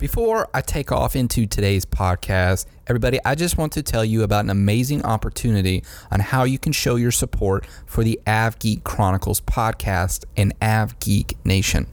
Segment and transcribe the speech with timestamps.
[0.00, 4.44] Before I take off into today's podcast, everybody, I just want to tell you about
[4.44, 9.42] an amazing opportunity on how you can show your support for the Av Geek Chronicles
[9.42, 11.86] podcast and Av Geek Nation.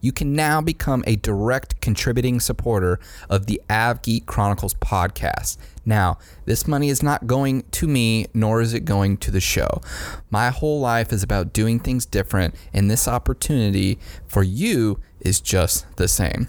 [0.00, 5.58] You can now become a direct contributing supporter of the Av Geek Chronicles podcast.
[5.84, 9.82] Now, this money is not going to me, nor is it going to the show.
[10.30, 13.98] My whole life is about doing things different, and this opportunity
[14.28, 16.46] for you is just the same.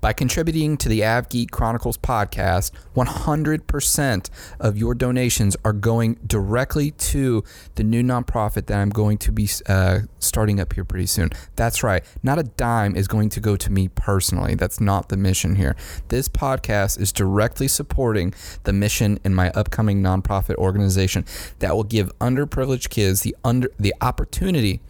[0.00, 7.44] By contributing to the AvGeek Chronicles podcast, 100% of your donations are going directly to
[7.74, 11.30] the new nonprofit that I'm going to be uh, starting up here pretty soon.
[11.56, 14.54] That's right, not a dime is going to go to me personally.
[14.54, 15.76] That's not the mission here.
[16.08, 18.32] This podcast is directly supporting
[18.64, 21.26] the mission in my upcoming nonprofit organization
[21.58, 24.80] that will give underprivileged kids the under the opportunity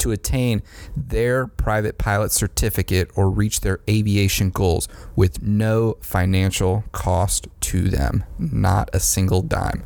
[0.00, 0.62] to attain
[0.96, 8.24] their private pilot certificate or reach their aviation goals with no financial cost to them,
[8.38, 9.84] not a single dime.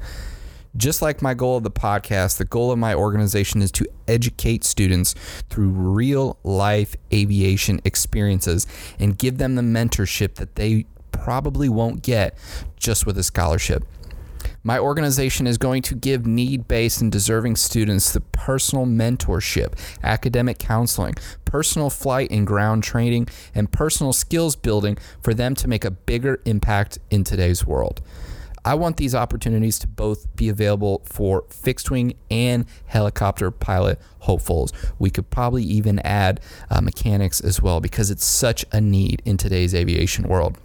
[0.76, 4.64] Just like my goal of the podcast, the goal of my organization is to educate
[4.64, 5.14] students
[5.48, 8.66] through real life aviation experiences
[8.98, 12.36] and give them the mentorship that they probably won't get
[12.76, 13.84] just with a scholarship.
[14.66, 20.58] My organization is going to give need based and deserving students the personal mentorship, academic
[20.58, 25.90] counseling, personal flight and ground training, and personal skills building for them to make a
[25.90, 28.00] bigger impact in today's world.
[28.64, 34.72] I want these opportunities to both be available for fixed wing and helicopter pilot hopefuls.
[34.98, 39.36] We could probably even add uh, mechanics as well because it's such a need in
[39.36, 40.56] today's aviation world.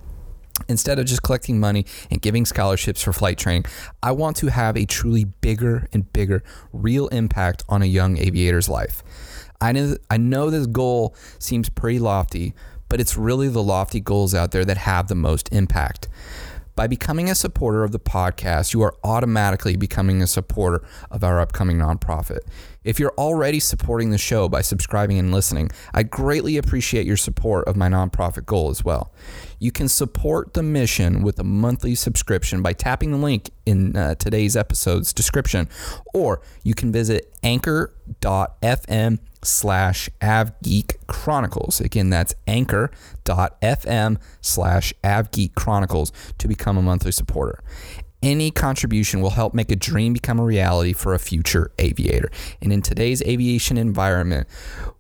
[0.67, 3.65] Instead of just collecting money and giving scholarships for flight training,
[4.03, 6.43] I want to have a truly bigger and bigger
[6.73, 9.03] real impact on a young aviator's life.
[9.61, 12.53] I know, I know this goal seems pretty lofty,
[12.87, 16.07] but it's really the lofty goals out there that have the most impact.
[16.80, 21.41] By becoming a supporter of the podcast, you are automatically becoming a supporter of our
[21.41, 22.39] upcoming nonprofit.
[22.86, 27.67] If you're already supporting the show by subscribing and listening, I greatly appreciate your support
[27.67, 29.11] of my nonprofit goal as well.
[29.59, 34.15] You can support the mission with a monthly subscription by tapping the link in uh,
[34.15, 35.67] today's episode's description,
[36.14, 41.80] or you can visit anchor.fm slash avgeek chronicles.
[41.80, 47.64] Again that's anchor.fm slash avgeek chronicles to become a monthly supporter.
[48.22, 52.30] Any contribution will help make a dream become a reality for a future aviator.
[52.61, 54.48] And in today's aviation environment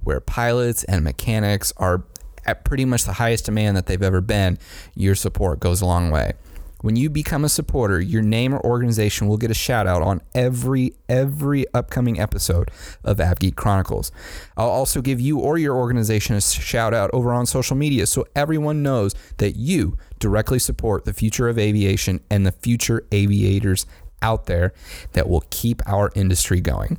[0.03, 2.05] where pilots and mechanics are
[2.45, 4.57] at pretty much the highest demand that they've ever been
[4.95, 6.33] your support goes a long way
[6.81, 10.21] when you become a supporter, your name or organization will get a shout out on
[10.33, 12.71] every every upcoming episode
[13.03, 14.11] of AvGeek Chronicles.
[14.55, 18.25] I'll also give you or your organization a shout out over on social media so
[18.35, 23.85] everyone knows that you directly support the future of aviation and the future aviators
[24.21, 24.73] out there
[25.13, 26.97] that will keep our industry going.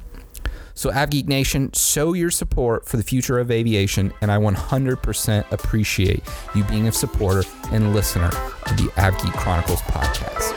[0.81, 6.23] So, AvGeek Nation, show your support for the future of aviation, and I 100% appreciate
[6.55, 10.55] you being a supporter and listener of the AvGeek Chronicles podcast.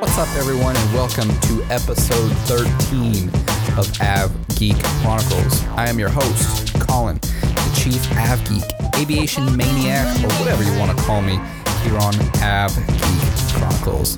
[0.00, 3.28] What's up, everyone, and welcome to episode 13
[3.78, 5.62] of Av Geek Chronicles.
[5.76, 7.20] I am your host, Colin,
[7.68, 8.64] the Chief Av Geek,
[9.00, 11.38] Aviation Maniac, or whatever you want to call me,
[11.82, 14.16] here on Av Geek Chronicles.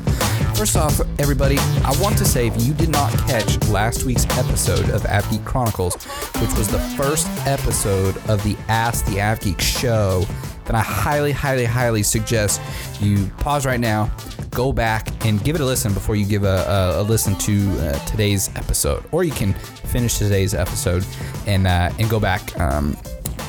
[0.56, 4.91] First off, everybody, I want to say if you did not catch last week's episode
[4.91, 5.94] of Av Geek Chronicles,
[6.41, 10.25] which was the first episode of the Ask the Av Geek show,
[10.66, 12.60] then I highly, highly, highly suggest
[13.00, 14.10] you pause right now,
[14.50, 16.65] go back, and give it a listen before you give a,
[16.97, 19.05] a, a listen to uh, today's episode.
[19.12, 21.05] Or you can finish today's episode
[21.47, 22.59] and uh, and go back.
[22.60, 22.97] Um,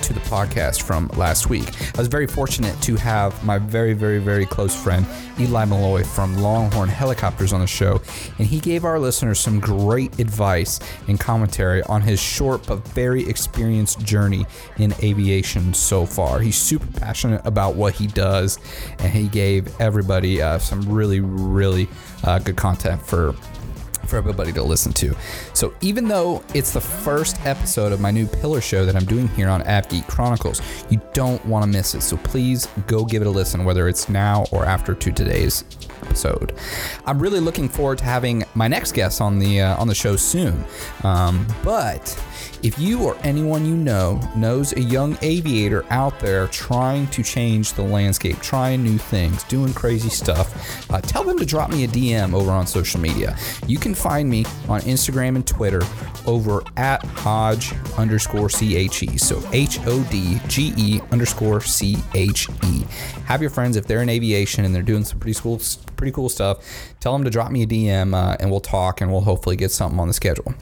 [0.03, 1.69] to the podcast from last week.
[1.95, 5.05] I was very fortunate to have my very, very, very close friend
[5.39, 8.01] Eli Malloy from Longhorn Helicopters on the show,
[8.37, 13.27] and he gave our listeners some great advice and commentary on his short but very
[13.27, 14.45] experienced journey
[14.77, 16.39] in aviation so far.
[16.39, 18.59] He's super passionate about what he does,
[18.99, 21.87] and he gave everybody uh, some really, really
[22.23, 23.35] uh, good content for
[24.07, 25.15] for everybody to listen to.
[25.53, 29.27] So even though it's the first episode of my new pillar show that I'm doing
[29.29, 32.01] here on AvGeek Chronicles, you don't want to miss it.
[32.01, 35.63] So please go give it a listen, whether it's now or after to today's
[36.03, 36.53] episode.
[37.05, 40.15] I'm really looking forward to having my next guest on the uh, on the show
[40.15, 40.63] soon.
[41.03, 42.01] Um, but
[42.63, 47.73] if you or anyone you know knows a young aviator out there trying to change
[47.73, 51.87] the landscape, trying new things, doing crazy stuff, uh, tell them to drop me a
[51.87, 53.35] DM over on social media.
[53.65, 55.81] You can find me on Instagram and Twitter
[56.27, 59.17] over at Hodge underscore CHE.
[59.17, 62.85] So H O D G E underscore C H E.
[63.25, 65.59] Have your friends, if they're in aviation and they're doing some pretty cool,
[65.95, 66.63] pretty cool stuff,
[66.99, 69.71] tell them to drop me a DM uh, and we'll talk and we'll hopefully get
[69.71, 70.53] something on the schedule.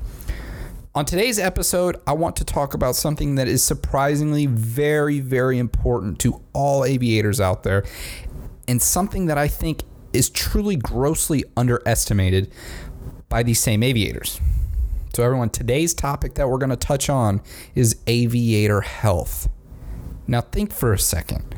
[0.96, 6.18] On today's episode, I want to talk about something that is surprisingly very, very important
[6.22, 7.86] to all aviators out there,
[8.68, 9.84] and something that I think
[10.14, 12.52] is truly grossly underestimated
[13.30, 14.42] by these same aviators.
[15.14, 17.42] So, everyone, today's topic that we're going to touch on
[17.76, 19.48] is aviator health.
[20.26, 21.56] Now, think for a second.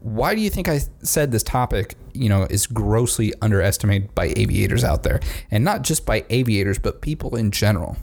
[0.00, 4.82] Why do you think I said this topic, you know, is grossly underestimated by aviators
[4.82, 5.20] out there?
[5.52, 7.96] And not just by aviators, but people in general.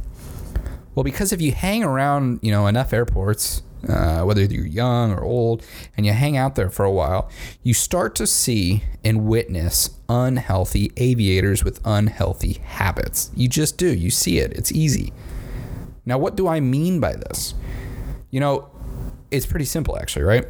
[0.98, 5.24] Well, because if you hang around, you know, enough airports, uh, whether you're young or
[5.24, 5.64] old,
[5.96, 7.30] and you hang out there for a while,
[7.62, 13.30] you start to see and witness unhealthy aviators with unhealthy habits.
[13.36, 13.94] You just do.
[13.94, 14.54] You see it.
[14.54, 15.14] It's easy.
[16.04, 17.54] Now, what do I mean by this?
[18.32, 18.68] You know,
[19.30, 20.48] it's pretty simple, actually, right?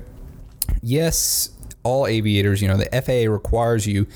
[0.81, 1.49] Yes,
[1.83, 4.07] all aviators, you know, the FAA requires you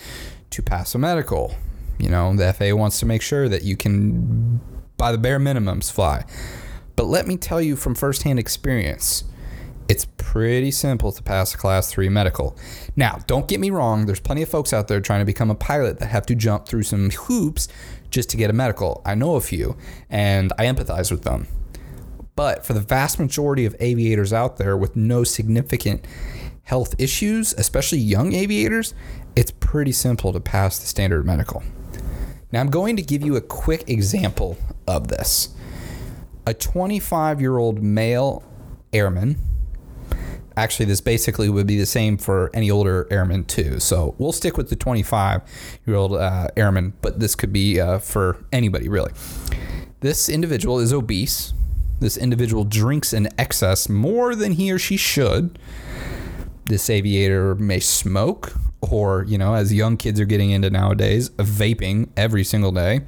[0.51, 1.53] to pass a medical.
[1.99, 4.61] You know, the FAA wants to make sure that you can
[5.01, 6.23] by the bare minimums fly.
[6.95, 9.23] But let me tell you from firsthand experience,
[9.89, 12.55] it's pretty simple to pass a class 3 medical.
[12.95, 15.55] Now, don't get me wrong, there's plenty of folks out there trying to become a
[15.55, 17.67] pilot that have to jump through some hoops
[18.11, 19.01] just to get a medical.
[19.03, 19.75] I know a few,
[20.07, 21.47] and I empathize with them.
[22.35, 26.05] But for the vast majority of aviators out there with no significant
[26.61, 28.93] health issues, especially young aviators,
[29.35, 31.63] it's pretty simple to pass the standard medical.
[32.51, 34.57] Now, I'm going to give you a quick example
[34.91, 35.49] of this.
[36.45, 38.43] A 25 year old male
[38.93, 39.37] airman,
[40.57, 43.79] actually, this basically would be the same for any older airman, too.
[43.79, 45.41] So we'll stick with the 25
[45.85, 49.11] year old uh, airman, but this could be uh, for anybody, really.
[50.01, 51.53] This individual is obese.
[51.99, 55.59] This individual drinks in excess more than he or she should.
[56.65, 62.09] This aviator may smoke or, you know, as young kids are getting into nowadays, vaping
[62.17, 63.01] every single day,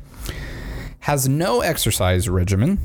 [1.04, 2.80] has no exercise regimen.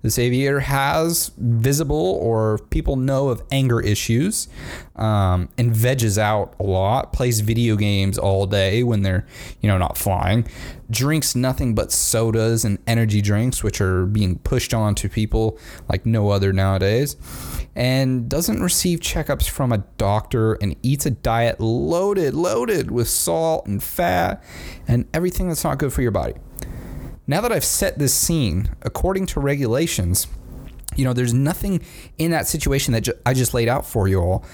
[0.00, 4.48] This aviator has visible or people know of anger issues
[4.96, 9.26] um, and veges out a lot, plays video games all day when they're,
[9.60, 10.46] you know, not flying,
[10.88, 16.06] drinks nothing but sodas and energy drinks, which are being pushed on to people like
[16.06, 17.16] no other nowadays
[17.76, 23.66] and doesn't receive checkups from a doctor and eats a diet loaded, loaded with salt
[23.66, 24.42] and fat
[24.88, 26.34] and everything that's not good for your body.
[27.26, 30.26] Now that I've set this scene, according to regulations,
[30.96, 31.82] you know, there's nothing
[32.18, 34.44] in that situation that ju- I just laid out for you all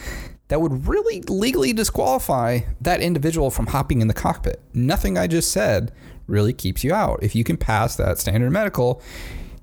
[0.49, 4.61] that would really legally disqualify that individual from hopping in the cockpit.
[4.75, 5.93] Nothing I just said
[6.27, 7.23] really keeps you out.
[7.23, 9.03] If you can pass that standard medical,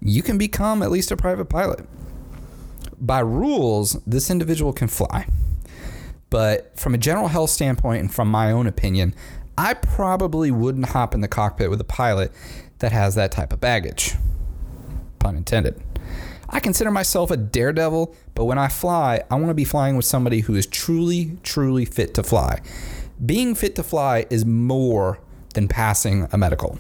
[0.01, 1.86] you can become at least a private pilot
[3.00, 5.27] by rules, this individual can fly.
[6.30, 9.13] But from a general health standpoint and from my own opinion,
[9.57, 12.31] I probably wouldn't hop in the cockpit with a pilot
[12.79, 14.15] that has that type of baggage.
[15.19, 15.81] Pun intended.
[16.50, 20.06] I consider myself a daredevil, but when I fly, I want to be flying with
[20.06, 22.62] somebody who is truly, truly fit to fly.
[23.25, 25.19] Being fit to fly is more
[25.53, 26.79] than passing a medical.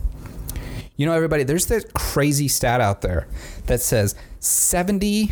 [0.95, 3.27] You know, everybody, there's this crazy stat out there
[3.65, 5.31] that says 70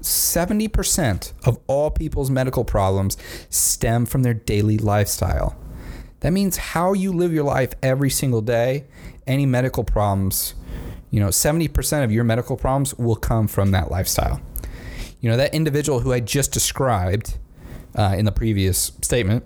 [0.00, 3.16] 70% of all people's medical problems
[3.50, 5.56] stem from their daily lifestyle.
[6.20, 8.86] That means how you live your life every single day,
[9.28, 10.54] any medical problems,
[11.10, 14.40] you know, 70% of your medical problems will come from that lifestyle.
[15.20, 17.38] You know, that individual who I just described
[17.94, 19.44] uh, in the previous statement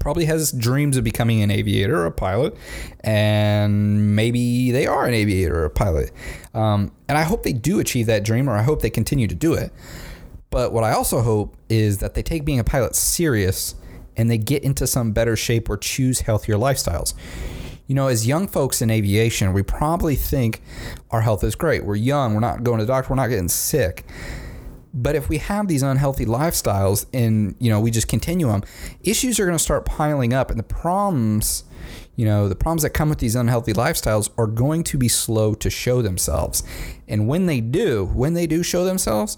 [0.00, 2.56] probably has dreams of becoming an aviator or a pilot,
[3.00, 6.10] and maybe they are an aviator or a pilot.
[6.52, 9.34] Um, and I hope they do achieve that dream, or I hope they continue to
[9.34, 9.72] do it.
[10.50, 13.74] But what I also hope is that they take being a pilot serious
[14.16, 17.14] and they get into some better shape or choose healthier lifestyles.
[17.86, 20.62] You know, as young folks in aviation, we probably think
[21.10, 21.84] our health is great.
[21.84, 24.06] We're young, we're not going to the doctor, we're not getting sick.
[24.94, 28.62] But if we have these unhealthy lifestyles and, you know, we just continue them,
[29.02, 31.64] issues are going to start piling up and the problems,
[32.16, 35.54] you know, the problems that come with these unhealthy lifestyles are going to be slow
[35.54, 36.62] to show themselves.
[37.08, 39.36] And when they do, when they do show themselves,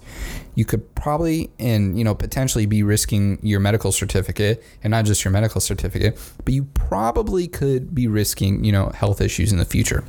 [0.55, 5.23] you could probably and, you know, potentially be risking your medical certificate and not just
[5.23, 9.65] your medical certificate, but you probably could be risking, you know, health issues in the
[9.65, 10.03] future.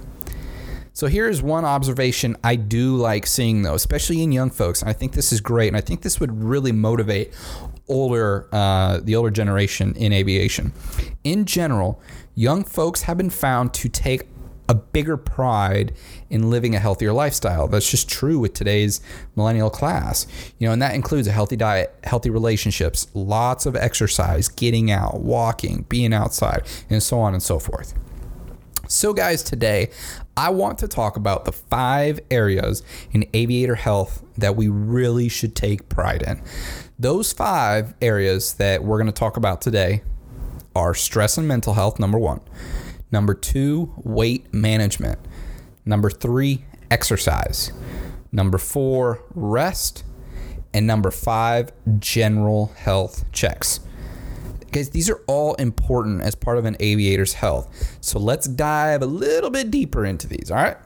[0.99, 4.81] So here's one observation I do like seeing though, especially in young folks.
[4.81, 7.33] And I think this is great, and I think this would really motivate
[7.87, 10.73] older uh, the older generation in aviation.
[11.23, 12.03] In general,
[12.39, 14.23] young folks have been found to take
[14.69, 15.93] a bigger pride
[16.31, 17.67] in living a healthier lifestyle.
[17.67, 19.01] That's just true with today's
[19.35, 20.27] millennial class.
[20.59, 25.21] You know, and that includes a healthy diet, healthy relationships, lots of exercise, getting out,
[25.21, 27.93] walking, being outside, and so on and so forth.
[28.87, 29.91] So, guys, today
[30.37, 35.57] I want to talk about the five areas in aviator health that we really should
[35.57, 36.41] take pride in.
[37.01, 40.03] Those five areas that we're going to talk about today
[40.79, 42.41] are stress and mental health, number one.
[43.11, 45.19] Number two, weight management.
[45.85, 47.73] Number three, exercise.
[48.31, 50.05] Number four, rest.
[50.73, 53.81] And number five, general health checks.
[54.71, 57.99] Guys, these are all important as part of an aviator's health.
[58.01, 60.77] So let's dive a little bit deeper into these, all right?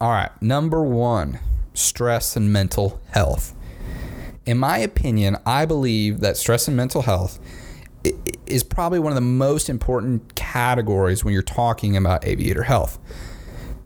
[0.00, 1.40] All right, number one
[1.74, 3.54] stress and mental health.
[4.46, 7.40] In my opinion, I believe that stress and mental health
[8.46, 12.98] is probably one of the most important categories when you're talking about aviator health.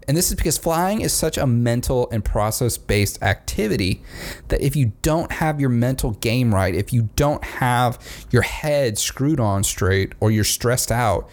[0.06, 4.02] And this is because flying is such a mental and process based activity
[4.48, 7.98] that if you don't have your mental game right, if you don't have
[8.30, 11.28] your head screwed on straight or you're stressed out,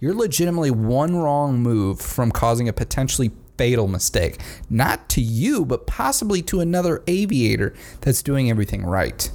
[0.00, 4.40] you're legitimately one wrong move from causing a potentially fatal mistake.
[4.70, 9.30] Not to you, but possibly to another aviator that's doing everything right.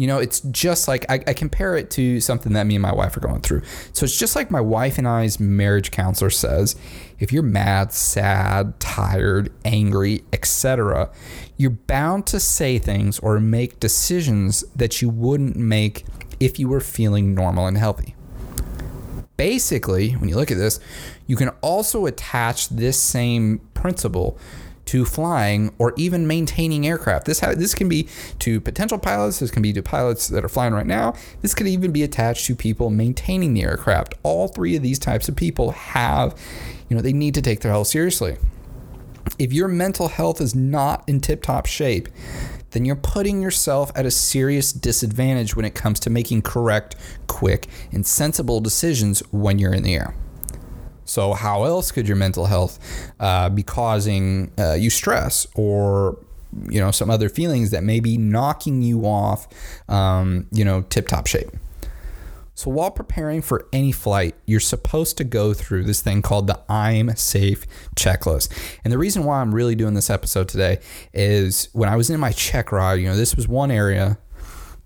[0.00, 2.94] You know, it's just like I, I, compare it to something that me and my
[2.94, 3.60] wife are going through.
[3.92, 6.74] So it's just like my wife and I's marriage counselor says
[7.18, 11.10] if you're mad, sad, tired, angry, etc.,
[11.58, 16.06] you're bound to say things or make decisions that you wouldn't make
[16.40, 18.14] if you were feeling normal and healthy.
[19.36, 20.80] Basically, when you look at this,
[21.26, 24.38] you can also attach this same principle
[24.90, 27.24] to flying or even maintaining aircraft.
[27.24, 28.08] This ha- this can be
[28.40, 29.38] to potential pilots.
[29.38, 31.14] This can be to pilots that are flying right now.
[31.42, 34.14] This could even be attached to people maintaining the aircraft.
[34.24, 36.36] All three of these types of people have,
[36.88, 38.36] you know, they need to take their health seriously.
[39.38, 42.08] If your mental health is not in tip-top shape,
[42.72, 46.96] then you're putting yourself at a serious disadvantage when it comes to making correct,
[47.28, 50.16] quick, and sensible decisions when you're in the air.
[51.10, 52.78] So, how else could your mental health
[53.18, 56.16] uh, be causing uh, you stress or
[56.68, 59.48] you know some other feelings that may be knocking you off,
[59.88, 61.50] um, you know, tip top shape?
[62.54, 66.60] So, while preparing for any flight, you're supposed to go through this thing called the
[66.68, 68.52] I'm Safe checklist.
[68.84, 70.78] And the reason why I'm really doing this episode today
[71.12, 74.16] is when I was in my check ride, you know, this was one area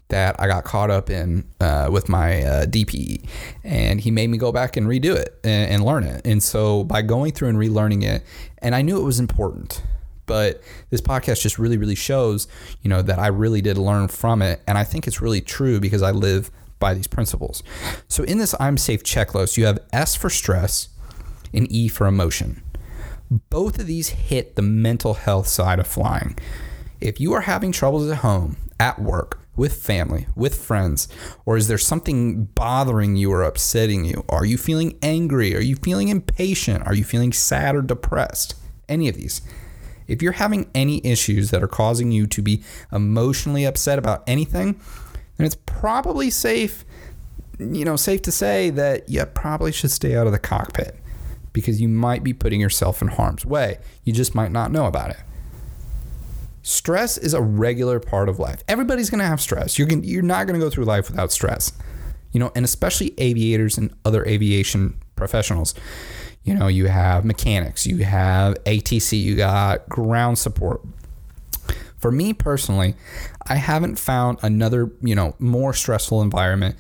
[0.09, 3.27] that I got caught up in uh, with my uh, DPE,
[3.63, 6.27] and he made me go back and redo it and, and learn it.
[6.27, 8.23] And so by going through and relearning it,
[8.59, 9.83] and I knew it was important,
[10.27, 12.47] but this podcast just really, really shows,
[12.83, 15.81] you know, that I really did learn from it, and I think it's really true
[15.81, 17.63] because I live by these principles.
[18.09, 20.89] So in this I'm safe checklist, you have S for stress
[21.53, 22.63] and E for emotion.
[23.31, 26.39] Both of these hit the mental health side of flying.
[27.01, 31.09] If you are having troubles at home, at work, with family, with friends?
[31.45, 34.25] Or is there something bothering you or upsetting you?
[34.29, 35.55] Are you feeling angry?
[35.55, 36.87] Are you feeling impatient?
[36.87, 38.55] Are you feeling sad or depressed?
[38.89, 39.41] Any of these.
[40.07, 44.81] If you're having any issues that are causing you to be emotionally upset about anything,
[45.37, 46.85] then it's probably safe,
[47.59, 50.97] you know, safe to say that you probably should stay out of the cockpit
[51.53, 53.79] because you might be putting yourself in harm's way.
[54.03, 55.17] You just might not know about it.
[56.65, 58.65] Stress is a regular part of life.
[58.69, 59.79] Everybody's going to have stress.
[59.79, 61.73] You're gonna, you're not going to go through life without stress.
[62.33, 65.75] You know, and especially aviators and other aviation professionals.
[66.43, 70.81] You know, you have mechanics, you have ATC, you got ground support.
[71.99, 72.95] For me personally,
[73.47, 76.77] I haven't found another, you know, more stressful environment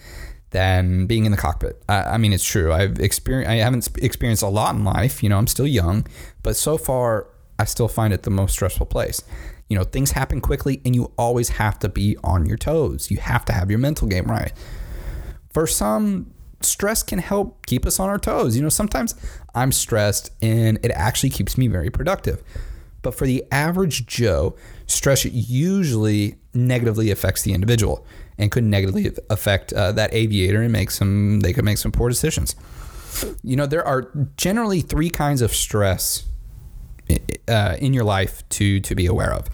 [0.50, 1.83] than being in the cockpit.
[1.91, 2.73] I, I, mean, it's true.
[2.73, 3.50] I've experienced.
[3.50, 5.23] I haven't experienced a lot in life.
[5.23, 6.07] You know, I'm still young,
[6.43, 7.26] but so far,
[7.59, 9.23] I still find it the most stressful place.
[9.68, 13.11] You know, things happen quickly and you always have to be on your toes.
[13.11, 14.52] You have to have your mental game right.
[15.50, 18.56] For some, stress can help keep us on our toes.
[18.56, 19.14] You know, sometimes
[19.54, 22.42] I'm stressed and it actually keeps me very productive.
[23.02, 24.56] But for the average Joe,
[24.87, 28.06] stress usually negatively affects the individual
[28.38, 32.09] and could negatively affect uh, that aviator and make some they could make some poor
[32.09, 32.56] decisions.
[33.42, 36.25] You know, there are generally three kinds of stress
[37.49, 39.49] uh, in your life to to be aware of.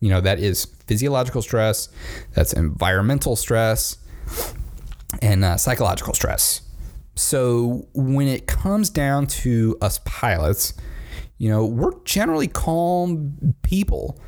[0.00, 1.88] You know, that is physiological stress,
[2.34, 3.98] that's environmental stress,
[5.20, 6.62] and uh, psychological stress.
[7.14, 10.74] So when it comes down to us pilots,
[11.38, 14.18] you know, we're generally calm people,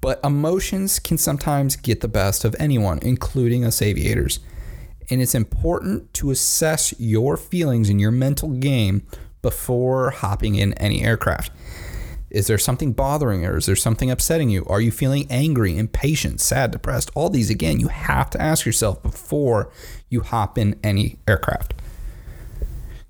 [0.00, 4.40] but emotions can sometimes get the best of anyone, including us aviators.
[5.10, 9.06] And it's important to assess your feelings and your mental game
[9.42, 11.52] before hopping in any aircraft.
[12.30, 13.50] Is there something bothering you?
[13.50, 14.64] Is there something upsetting you?
[14.66, 17.10] Are you feeling angry, impatient, sad, depressed?
[17.14, 19.72] All these, again, you have to ask yourself before
[20.08, 21.74] you hop in any aircraft.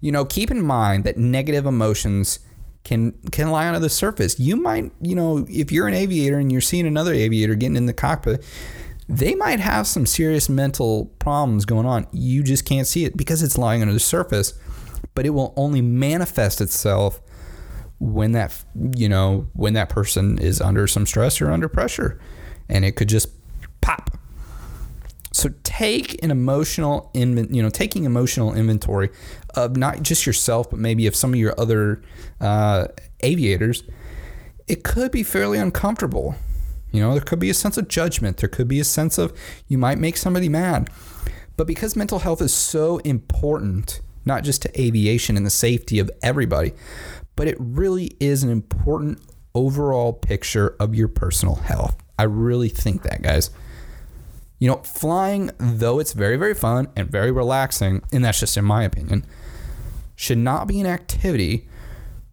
[0.01, 2.41] You know, keep in mind that negative emotions
[2.83, 4.41] can can lie under the surface.
[4.41, 7.85] You might, you know, if you're an aviator and you're seeing another aviator getting in
[7.85, 8.43] the cockpit,
[9.07, 12.07] they might have some serious mental problems going on.
[12.13, 14.55] You just can't see it because it's lying under the surface,
[15.15, 17.21] but it will only manifest itself
[18.01, 18.65] when that
[18.97, 22.19] you know when that person is under some stress or under pressure
[22.69, 23.29] and it could just
[23.81, 24.19] pop.
[25.33, 29.11] So take an emotional inven- you know taking emotional inventory
[29.55, 32.03] of not just yourself but maybe of some of your other
[32.41, 32.89] uh,
[33.21, 33.85] aviators.
[34.67, 36.35] It could be fairly uncomfortable.
[36.93, 38.39] You know there could be a sense of judgment.
[38.39, 39.39] There could be a sense of
[39.69, 40.89] you might make somebody mad.
[41.59, 46.11] But because mental health is so important not just to aviation and the safety of
[46.23, 46.73] everybody
[47.37, 49.21] but it really is an important
[49.55, 51.97] overall picture of your personal health.
[52.19, 53.51] I really think that, guys.
[54.59, 58.65] You know, flying, though it's very, very fun and very relaxing, and that's just in
[58.65, 59.25] my opinion,
[60.17, 61.67] should not be an activity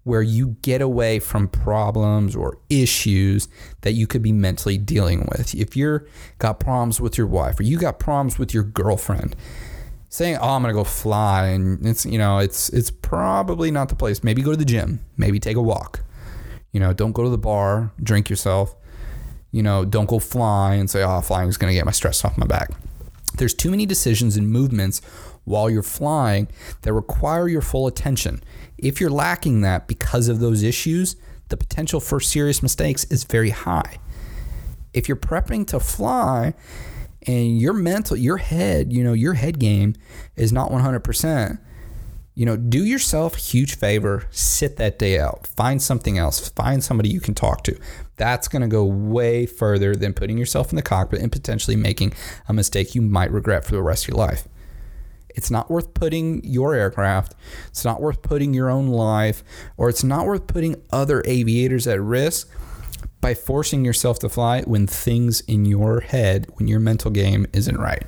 [0.04, 3.50] where you get away from problems or issues
[3.82, 5.54] that you could be mentally dealing with.
[5.54, 6.08] If you're
[6.40, 9.36] got problems with your wife or you got problems with your girlfriend,
[10.10, 13.96] saying, "Oh, I'm gonna go fly," and it's you know, it's it's probably not the
[13.96, 14.24] place.
[14.24, 15.00] Maybe go to the gym.
[15.18, 16.02] Maybe take a walk.
[16.72, 18.76] You know, don't go to the bar, drink yourself.
[19.52, 22.38] You know, don't go fly and say, "Oh, flying is gonna get my stress off
[22.38, 22.72] my back."
[23.38, 25.02] There's too many decisions and movements
[25.44, 26.48] while you're flying
[26.82, 28.44] that require your full attention.
[28.78, 31.16] If you're lacking that because of those issues,
[31.50, 33.98] the potential for serious mistakes is very high.
[34.94, 36.54] If you're prepping to fly
[37.28, 39.96] and your mental, your head, you know, your head game
[40.36, 41.60] is not 100%,
[42.36, 46.84] you know, do yourself a huge favor, sit that day out, find something else, find
[46.84, 47.78] somebody you can talk to.
[48.16, 52.14] That's going to go way further than putting yourself in the cockpit and potentially making
[52.48, 54.48] a mistake you might regret for the rest of your life.
[55.30, 57.36] It's not worth putting your aircraft,
[57.68, 59.44] it's not worth putting your own life,
[59.76, 62.50] or it's not worth putting other aviators at risk
[63.28, 67.78] by forcing yourself to fly when things in your head, when your mental game isn't
[67.78, 68.06] right.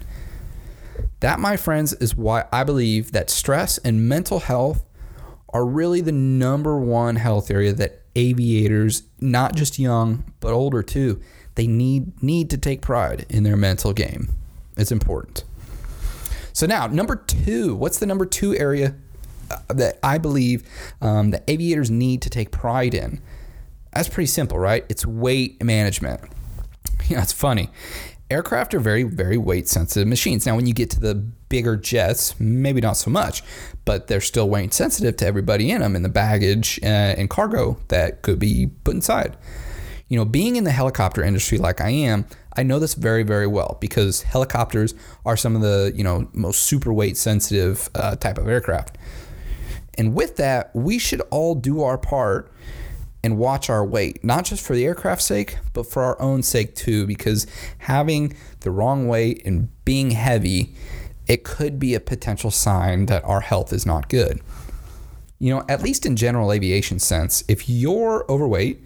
[1.20, 4.86] That, my friends, is why I believe that stress and mental health
[5.50, 11.20] are really the number one health area that aviators, not just young, but older too,
[11.56, 14.30] they need need to take pride in their mental game.
[14.78, 15.44] It's important.
[16.54, 18.96] So now, number two, what's the number two area
[19.52, 20.64] uh, that I believe
[21.02, 23.22] um, that aviators need to take pride in?
[23.94, 24.86] That's pretty simple, right?
[24.90, 26.22] It's weight management.
[27.10, 27.72] Know, it's funny.
[28.30, 30.46] Aircraft are very, very weight sensitive machines.
[30.46, 33.42] Now, when you get to the bigger jets, maybe not so much,
[33.84, 37.80] but they're still weight sensitive to everybody in them and the baggage uh, and cargo
[37.88, 39.36] that could be put inside.
[40.08, 43.48] You know, being in the helicopter industry like I am, I know this very, very
[43.48, 44.94] well because helicopters
[45.26, 48.98] are some of the, you know, most super weight sensitive uh, type of aircraft.
[49.98, 52.52] And with that, we should all do our part
[53.24, 56.76] and watch our weight, not just for the aircraft's sake, but for our own sake
[56.76, 57.46] too, because
[57.80, 60.74] having the wrong weight and being heavy,
[61.28, 64.42] it could be a potential sign that our health is not good.
[65.38, 68.82] You know, at least in general aviation sense, if you're overweight,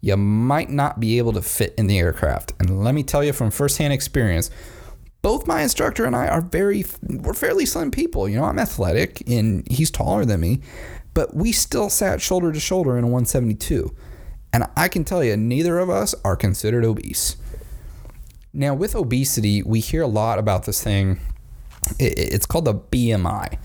[0.00, 2.52] you might not be able to fit in the aircraft.
[2.58, 4.50] And let me tell you from firsthand experience,
[5.22, 8.28] both my instructor and I are very, we're fairly slim people.
[8.28, 10.60] You know, I'm athletic and he's taller than me
[11.14, 13.94] but we still sat shoulder to shoulder in a 172.
[14.52, 17.36] And I can tell you, neither of us are considered obese.
[18.52, 21.20] Now, with obesity, we hear a lot about this thing.
[21.98, 23.58] It's called the BMI.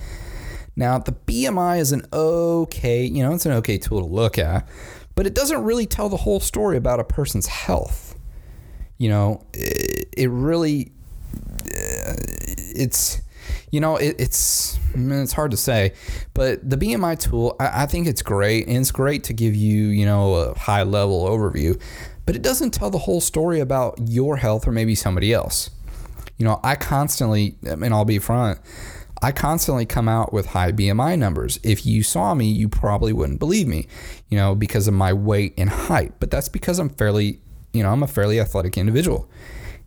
[0.76, 4.68] Now, the BMI is an okay, you know, it's an okay tool to look at,
[5.14, 8.16] but it doesn't really tell the whole story about a person's health.
[8.98, 10.92] You know, it really,
[11.36, 12.16] uh,
[12.76, 13.22] it's
[13.72, 15.94] You know, it, it's it's hard to say,
[16.34, 19.88] but the BMI tool, I, I think it's great, and it's great to give you,
[19.88, 21.80] you know, a high level overview,
[22.26, 25.70] but it doesn't tell the whole story about your health or maybe somebody else.
[26.38, 28.60] You know, I constantly, and I'll be front,
[29.22, 31.60] I constantly come out with high BMI numbers.
[31.64, 33.88] If you saw me, you probably wouldn't believe me,
[34.30, 36.14] you know, because of my weight and height.
[36.20, 37.42] But that's because I'm fairly,
[37.74, 39.30] you know, I'm a fairly athletic individual.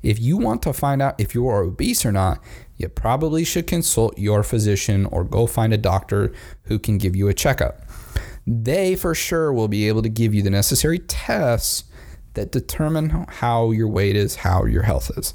[0.02, 2.40] If you want to find out if you are obese or not,
[2.82, 6.32] you probably should consult your physician or go find a doctor
[6.64, 7.80] who can give you a checkup.
[8.46, 11.84] They for sure will be able to give you the necessary tests
[12.34, 15.34] that determine how your weight is, how your health is.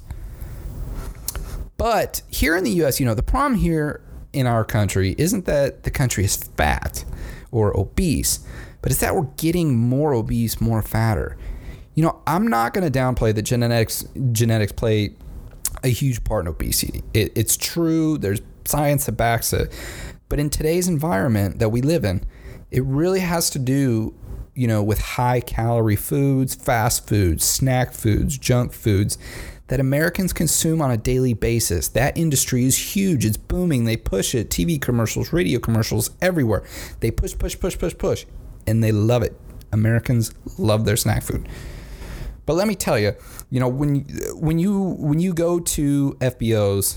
[1.78, 4.02] But here in the US, you know, the problem here
[4.34, 7.06] in our country isn't that the country is fat
[7.52, 8.46] or obese,
[8.82, 11.38] but it's that we're getting more obese, more fatter.
[11.94, 15.16] You know, I'm not going to downplay that genetics genetics play
[15.84, 17.04] a huge part in obesity.
[17.13, 18.18] It, it's true.
[18.18, 19.74] There's science that backs it.
[20.30, 22.24] But in today's environment that we live in,
[22.70, 24.13] it really has to do,
[24.54, 29.18] you know, with high calorie foods, fast foods, snack foods, junk foods
[29.68, 31.90] that Americans consume on a daily basis.
[31.90, 33.26] That industry is huge.
[33.26, 33.86] It's booming.
[33.86, 34.50] They push it.
[34.50, 36.63] TV commercials, radio commercials, everywhere.
[37.00, 38.26] They push, push, push, push, push,
[38.66, 39.38] and they love it.
[39.72, 41.48] Americans love their snack food.
[42.48, 43.14] But let me tell you,
[43.52, 46.96] you know, when when you when you go to FBOs,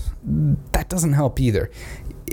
[0.71, 1.69] that doesn't help either.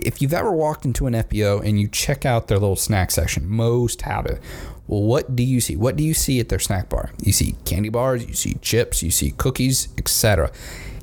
[0.00, 3.46] If you've ever walked into an FBO and you check out their little snack section,
[3.46, 4.40] most have it.
[4.86, 5.74] Well, what do you see?
[5.74, 7.10] What do you see at their snack bar?
[7.20, 10.52] You see candy bars, you see chips, you see cookies, etc.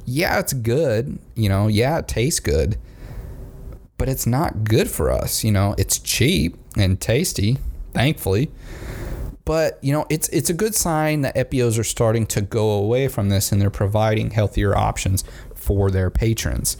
[0.05, 2.77] Yeah, it's good, you know, yeah, it tastes good,
[3.97, 5.75] but it's not good for us, you know.
[5.77, 7.57] It's cheap and tasty,
[7.93, 8.51] thankfully.
[9.45, 13.07] But you know, it's it's a good sign that FBOs are starting to go away
[13.07, 16.77] from this and they're providing healthier options for their patrons.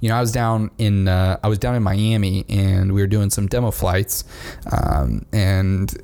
[0.00, 3.06] You know, I was down in uh, I was down in Miami and we were
[3.06, 4.24] doing some demo flights,
[4.70, 5.94] um, and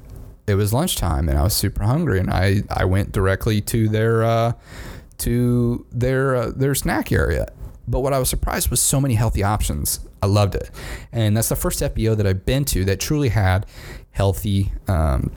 [0.46, 4.24] it was lunchtime and I was super hungry and I, I went directly to their
[4.24, 4.52] uh,
[5.18, 7.48] to their uh, their snack area.
[7.88, 10.00] But what I was surprised was so many healthy options.
[10.22, 10.70] I loved it,
[11.10, 13.66] and that's the first FBO that I've been to that truly had
[14.10, 15.32] healthy um,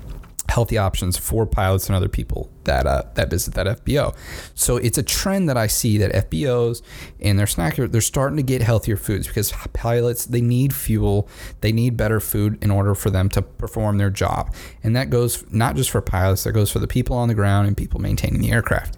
[0.51, 4.15] healthy options for pilots and other people that uh, that visit that FBO.
[4.53, 6.81] So it's a trend that I see that FBOs
[7.19, 11.27] and their snacker they're starting to get healthier foods because pilots they need fuel,
[11.61, 15.49] they need better food in order for them to perform their job, and that goes
[15.51, 18.41] not just for pilots, that goes for the people on the ground and people maintaining
[18.41, 18.97] the aircraft.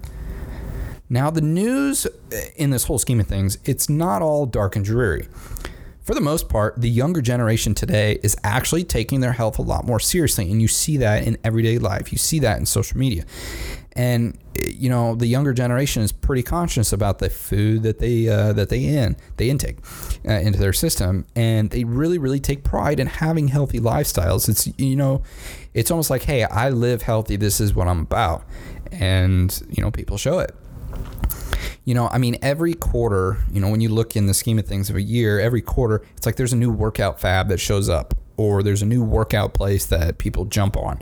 [1.09, 2.07] Now the news
[2.55, 5.27] in this whole scheme of things, it's not all dark and dreary
[6.03, 9.85] for the most part, the younger generation today is actually taking their health a lot
[9.85, 10.51] more seriously.
[10.51, 13.25] And you see that in everyday life, you see that in social media.
[13.95, 18.53] And you know the younger generation is pretty conscious about the food that they uh,
[18.53, 19.77] that they in they intake
[20.27, 24.49] uh, into their system, and they really really take pride in having healthy lifestyles.
[24.49, 25.21] It's you know,
[25.73, 27.35] it's almost like hey, I live healthy.
[27.35, 28.43] This is what I'm about,
[28.91, 30.55] and you know people show it
[31.85, 34.65] you know, I mean, every quarter, you know, when you look in the scheme of
[34.65, 37.89] things of a year, every quarter, it's like there's a new workout fab that shows
[37.89, 40.99] up or there's a new workout place that people jump on.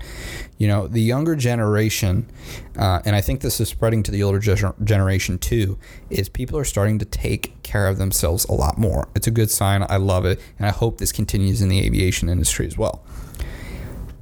[0.58, 2.30] You know, the younger generation,
[2.78, 5.78] uh, and I think this is spreading to the older ge- generation too,
[6.10, 9.08] is people are starting to take care of themselves a lot more.
[9.16, 9.86] It's a good sign.
[9.88, 10.42] I love it.
[10.58, 13.04] And I hope this continues in the aviation industry as well.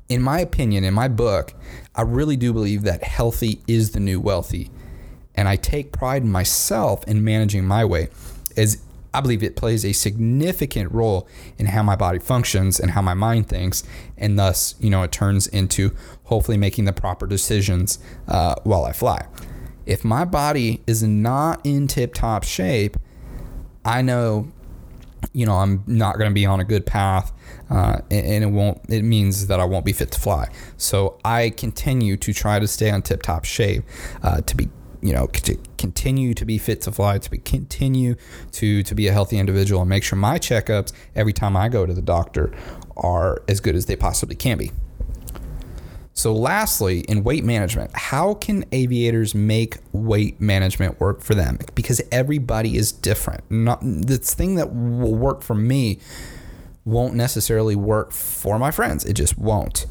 [0.08, 1.54] In my opinion, in my book,
[1.96, 4.70] I really do believe that healthy is the new wealthy
[5.40, 8.10] and I take pride in myself in managing my weight
[8.58, 13.02] as I believe it plays a significant role in how my body functions and how
[13.02, 13.84] my mind thinks,
[14.18, 18.92] and thus, you know, it turns into hopefully making the proper decisions uh, while I
[18.92, 19.28] fly.
[19.86, 22.98] If my body is not in tip top shape,
[23.86, 24.52] I know,
[25.32, 27.32] you know, I'm not going to be on a good path,
[27.70, 28.82] uh, and, it won't.
[28.90, 30.50] It means that I won't be fit to fly.
[30.76, 33.84] So I continue to try to stay on tip top shape
[34.22, 34.68] uh, to be
[35.02, 38.16] you know to continue to be fit to fly to be, continue
[38.52, 41.86] to to be a healthy individual and make sure my checkups every time I go
[41.86, 42.52] to the doctor
[42.98, 44.72] are as good as they possibly can be.
[46.14, 51.60] So lastly, in weight management, how can aviators make weight management work for them?
[51.76, 53.50] Because everybody is different.
[53.50, 56.00] Not this thing that will work for me
[56.84, 59.06] won't necessarily work for my friends.
[59.06, 59.86] It just won't.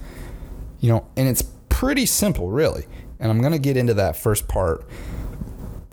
[0.80, 2.86] You know, and it's pretty simple really
[3.20, 4.84] and I'm going to get into that first part.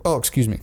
[0.04, 0.60] Oh, excuse me.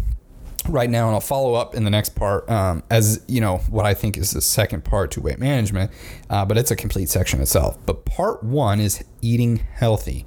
[0.69, 3.85] Right now, and I'll follow up in the next part um, as you know what
[3.85, 5.91] I think is the second part to weight management,
[6.29, 7.77] uh, but it's a complete section itself.
[7.85, 10.25] But part one is eating healthy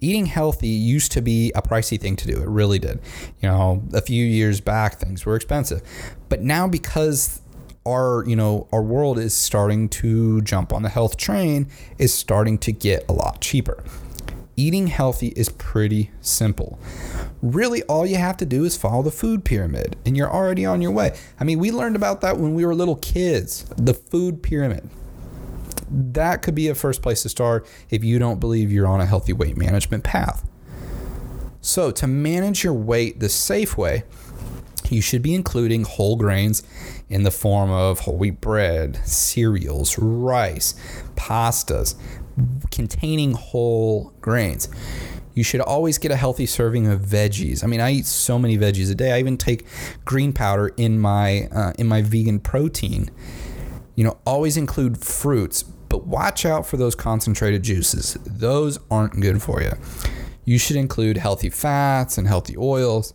[0.00, 2.40] eating healthy used to be a pricey thing to do.
[2.40, 3.00] It really did.
[3.40, 5.82] You know, a few years back, things were expensive.
[6.28, 7.42] But now, because
[7.86, 11.66] our you know our world is starting to jump on the health train
[11.98, 13.82] is starting to get a lot cheaper
[14.60, 16.78] eating healthy is pretty simple.
[17.40, 20.82] Really all you have to do is follow the food pyramid and you're already on
[20.82, 21.16] your way.
[21.38, 24.90] I mean we learned about that when we were little kids the food pyramid.
[25.90, 29.06] That could be a first place to start if you don't believe you're on a
[29.06, 30.46] healthy weight management path.
[31.62, 34.04] So to manage your weight the safe way
[34.90, 36.62] you should be including whole grains
[37.08, 40.74] in the form of whole wheat bread, cereals, rice,
[41.16, 41.94] pastas
[42.70, 44.68] containing whole grains.
[45.34, 47.62] You should always get a healthy serving of veggies.
[47.62, 49.12] I mean, I eat so many veggies a day.
[49.12, 49.66] I even take
[50.04, 53.10] green powder in my uh, in my vegan protein.
[53.94, 58.14] You know, always include fruits, but watch out for those concentrated juices.
[58.24, 59.72] Those aren't good for you.
[60.44, 63.14] You should include healthy fats and healthy oils.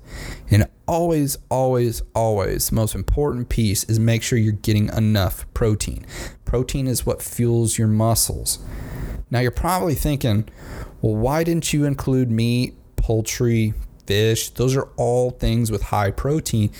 [0.49, 6.05] And always, always, always, the most important piece is make sure you're getting enough protein.
[6.45, 8.59] Protein is what fuels your muscles.
[9.31, 10.47] Now, you're probably thinking,
[11.01, 13.73] well, why didn't you include meat, poultry,
[14.05, 14.49] fish?
[14.49, 16.71] Those are all things with high protein.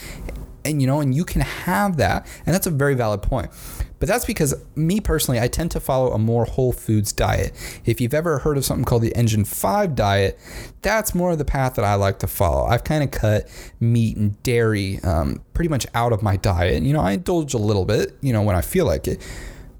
[0.63, 2.25] And you know, and you can have that.
[2.45, 3.51] And that's a very valid point.
[3.99, 7.53] But that's because me personally, I tend to follow a more whole foods diet.
[7.85, 10.39] If you've ever heard of something called the Engine 5 diet,
[10.81, 12.65] that's more of the path that I like to follow.
[12.65, 13.47] I've kind of cut
[13.79, 16.83] meat and dairy um, pretty much out of my diet.
[16.83, 19.21] You know, I indulge a little bit, you know, when I feel like it,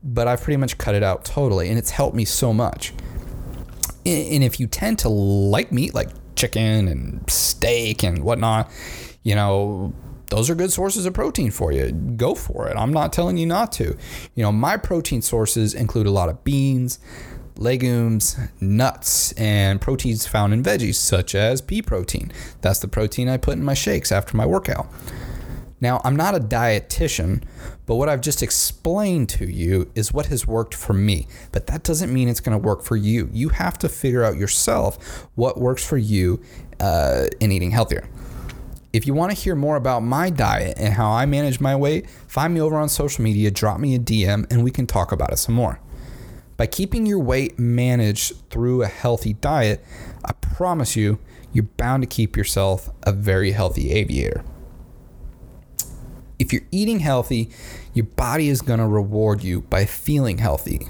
[0.06, 2.94] but I've pretty much cut it out totally, and it's helped me so much.
[4.06, 8.72] And if you tend to like meat, like chicken and steak and whatnot,
[9.24, 9.94] you know,
[10.30, 11.92] those are good sources of protein for you.
[11.92, 12.78] Go for it.
[12.78, 13.98] I'm not telling you not to.
[14.36, 17.00] You know, my protein sources include a lot of beans,
[17.58, 22.32] legumes, nuts, and proteins found in veggies, such as pea protein.
[22.62, 24.88] That's the protein I put in my shakes after my workout.
[25.86, 27.44] Now, I'm not a dietitian,
[27.86, 31.28] but what I've just explained to you is what has worked for me.
[31.52, 33.30] But that doesn't mean it's going to work for you.
[33.32, 36.42] You have to figure out yourself what works for you
[36.80, 38.10] uh, in eating healthier.
[38.94, 42.10] If you want to hear more about my diet and how I manage my weight,
[42.10, 45.32] find me over on social media, drop me a DM, and we can talk about
[45.32, 45.80] it some more.
[46.58, 49.86] By keeping your weight managed through a healthy diet,
[50.26, 51.20] I promise you,
[51.54, 54.44] you're bound to keep yourself a very healthy aviator.
[56.46, 57.50] If you're eating healthy,
[57.96, 60.88] your body is going to reward you by feeling healthy.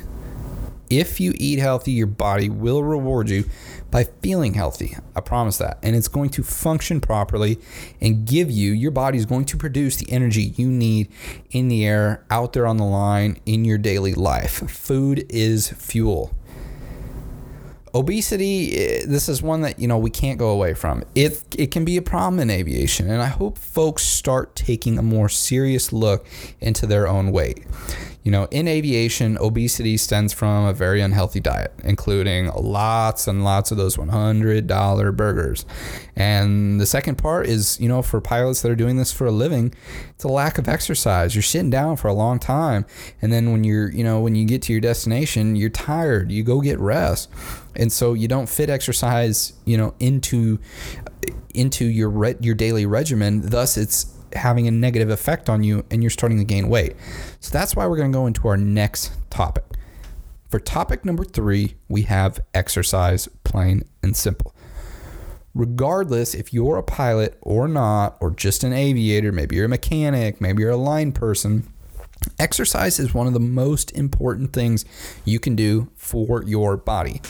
[0.90, 3.46] If you eat healthy, your body will reward you
[3.90, 4.98] by feeling healthy.
[5.16, 5.80] I promise that.
[5.82, 7.58] And it's going to function properly
[8.02, 11.10] and give you, your body is going to produce the energy you need
[11.52, 14.70] in the air, out there on the line, in your daily life.
[14.70, 16.34] Food is fuel.
[17.96, 21.04] Obesity, eh, this is one that, you know, we can't go away from.
[21.16, 25.02] It, it can be a problem in aviation, and I hope folks start taking a
[25.02, 26.28] more serious look
[26.60, 27.66] into their own weight.
[28.26, 33.70] You know, in aviation, obesity stems from a very unhealthy diet, including lots and lots
[33.70, 35.64] of those $100 burgers.
[36.16, 39.32] And the second part is, you know, for pilots that are doing this for a
[39.32, 39.76] living,
[40.10, 41.36] it's a lack of exercise.
[41.36, 42.88] You're sitting down for a long time.
[43.22, 46.32] And then when you're, you know, when you get to your destination, you're tired.
[46.32, 47.30] You go get rest.
[47.76, 50.58] And so you don't fit exercise, you know, into
[51.54, 53.42] into your re- your daily regimen.
[53.42, 56.96] Thus, it's having a negative effect on you and you're starting to gain weight.
[57.40, 59.64] So that's why we're going to go into our next topic.
[60.50, 64.56] For topic number three, we have exercise, plain and simple.
[65.54, 70.42] Regardless if you're a pilot or not, or just an aviator, maybe you're a mechanic,
[70.42, 71.72] maybe you're a line person,
[72.40, 74.86] exercise is one of the most important things
[75.24, 77.22] you can do for your body.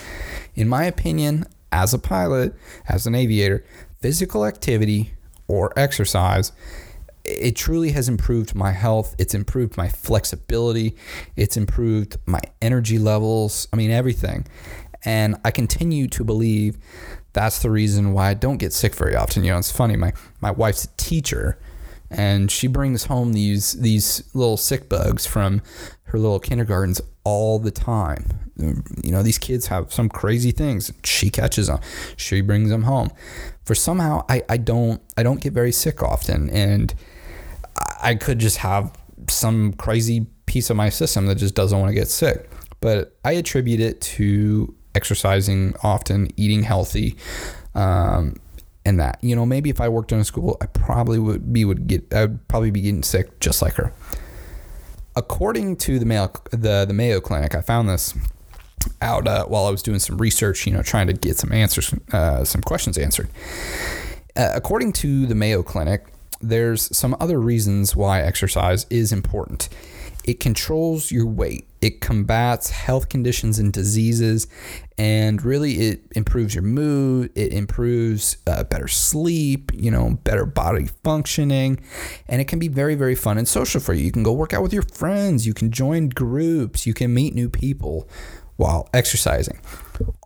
[0.55, 2.53] In my opinion, as a pilot,
[2.87, 3.65] as an aviator,
[3.99, 5.13] physical activity
[5.47, 6.51] or exercise
[7.25, 9.15] it truly has improved my health.
[9.17, 10.95] It's improved my flexibility.
[11.35, 13.67] It's improved my energy levels.
[13.73, 14.45] I mean, everything.
[15.03, 16.77] And I continue to believe
[17.33, 19.43] that's the reason why I don't get sick very often.
[19.43, 19.95] You know, it's funny.
[19.95, 21.59] My my wife's a teacher,
[22.09, 25.61] and she brings home these these little sick bugs from
[26.05, 28.25] her little kindergartens all the time.
[28.57, 30.91] You know, these kids have some crazy things.
[31.03, 31.79] She catches them.
[32.15, 33.11] She brings them home.
[33.65, 36.95] For somehow I, I don't I don't get very sick often and
[38.01, 38.95] I could just have
[39.27, 42.49] some crazy piece of my system that just doesn't want to get sick.
[42.81, 47.17] But I attribute it to exercising often, eating healthy,
[47.73, 48.35] um,
[48.85, 49.17] and that.
[49.21, 52.13] You know, maybe if I worked in a school, I probably would be would get
[52.13, 53.93] I'd probably be getting sick just like her.
[55.15, 58.13] According to the Mayo the the Mayo Clinic, I found this
[59.01, 60.65] out uh, while I was doing some research.
[60.65, 63.29] You know, trying to get some answers, uh, some questions answered.
[64.35, 66.05] Uh, according to the Mayo Clinic,
[66.41, 69.69] there's some other reasons why exercise is important.
[70.23, 74.47] It controls your weight, it combats health conditions and diseases,
[74.97, 80.87] and really it improves your mood, it improves uh, better sleep, you know, better body
[81.03, 81.79] functioning,
[82.27, 84.03] and it can be very, very fun and social for you.
[84.03, 87.35] You can go work out with your friends, you can join groups, you can meet
[87.35, 88.09] new people
[88.55, 89.59] while exercising.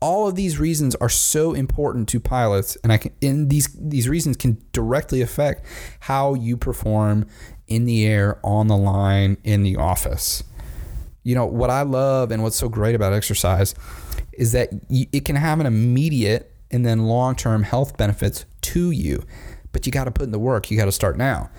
[0.01, 4.07] All of these reasons are so important to pilots, and I can and these these
[4.07, 5.65] reasons can directly affect
[6.01, 7.27] how you perform
[7.67, 10.43] in the air, on the line, in the office.
[11.23, 13.75] You know, what I love and what's so great about exercise
[14.33, 19.23] is that it can have an immediate and then long term health benefits to you,
[19.71, 20.71] but you got to put in the work.
[20.71, 21.49] You got to start now.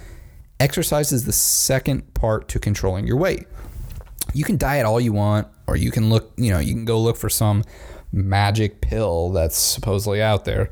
[0.59, 3.47] Exercise is the second part to controlling your weight.
[4.35, 7.01] You can diet all you want, or you can look, you know, you can go
[7.01, 7.65] look for some
[8.13, 10.71] magic pill that's supposedly out there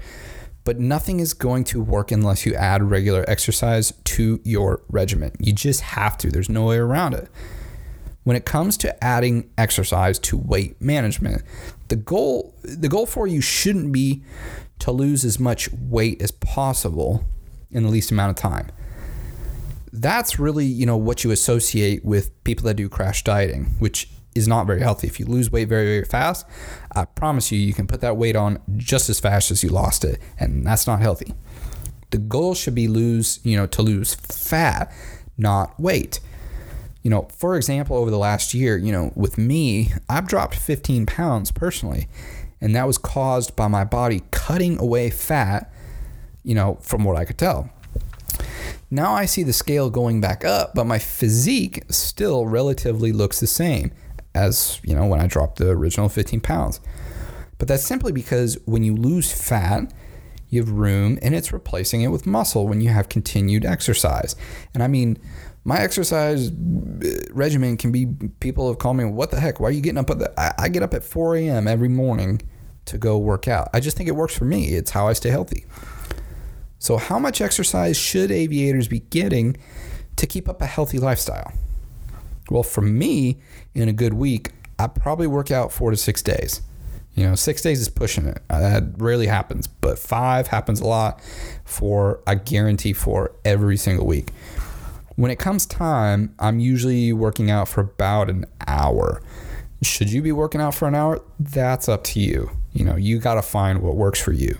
[0.68, 5.32] but nothing is going to work unless you add regular exercise to your regimen.
[5.38, 7.30] You just have to, there's no way around it.
[8.24, 11.42] When it comes to adding exercise to weight management,
[11.88, 14.22] the goal the goal for you shouldn't be
[14.80, 17.24] to lose as much weight as possible
[17.70, 18.68] in the least amount of time.
[19.90, 24.48] That's really, you know, what you associate with people that do crash dieting, which is
[24.48, 25.06] not very healthy.
[25.06, 26.46] If you lose weight very, very fast,
[26.94, 30.04] I promise you, you can put that weight on just as fast as you lost
[30.04, 31.34] it, and that's not healthy.
[32.10, 34.92] The goal should be lose, you know, to lose fat,
[35.36, 36.20] not weight.
[37.02, 41.06] You know, for example, over the last year, you know, with me, I've dropped 15
[41.06, 42.08] pounds personally,
[42.60, 45.72] and that was caused by my body cutting away fat,
[46.42, 47.70] you know, from what I could tell.
[48.90, 53.46] Now I see the scale going back up, but my physique still relatively looks the
[53.46, 53.92] same
[54.38, 56.80] as, you know, when I dropped the original 15 pounds.
[57.58, 59.92] But that's simply because when you lose fat,
[60.48, 64.34] you have room and it's replacing it with muscle when you have continued exercise.
[64.72, 65.18] And I mean,
[65.64, 68.06] my exercise uh, regimen can be
[68.40, 69.60] people have called me, what the heck?
[69.60, 71.68] Why are you getting up at the, I, I get up at 4 a.m.
[71.68, 72.40] every morning
[72.88, 73.68] to go work out.
[73.72, 74.68] I just think it works for me.
[74.68, 75.64] It's how I stay healthy.
[76.78, 79.56] So, how much exercise should aviators be getting
[80.16, 81.52] to keep up a healthy lifestyle?
[82.50, 83.38] Well, for me,
[83.74, 86.62] in a good week, I probably work out four to six days.
[87.14, 88.40] You know, six days is pushing it.
[88.48, 91.20] Uh, that rarely happens, but five happens a lot
[91.64, 94.30] for, I guarantee, for every single week.
[95.16, 99.20] When it comes time, I'm usually working out for about an hour.
[99.82, 101.20] Should you be working out for an hour?
[101.40, 102.52] That's up to you.
[102.72, 104.56] You know, you got to find what works for you.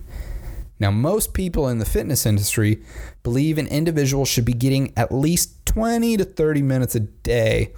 [0.81, 2.83] Now, most people in the fitness industry
[3.23, 7.73] believe an individual should be getting at least 20 to 30 minutes a day,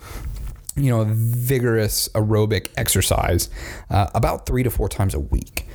[0.74, 3.50] you know, vigorous aerobic exercise
[3.90, 5.66] uh, about three to four times a week.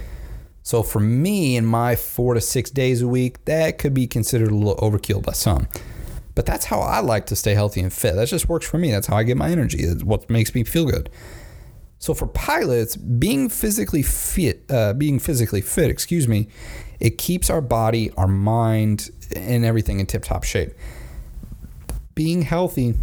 [0.63, 4.49] So, for me, in my four to six days a week, that could be considered
[4.49, 5.67] a little overkill by some.
[6.33, 8.15] But that's how I like to stay healthy and fit.
[8.15, 8.89] That just works for me.
[8.89, 9.83] That's how I get my energy.
[9.83, 11.11] It's what makes me feel good.
[11.99, 16.47] So for pilots, being physically fit, uh, being physically fit, excuse me,
[16.99, 20.71] it keeps our body, our mind, and everything in tip top shape.
[22.15, 22.95] Being healthy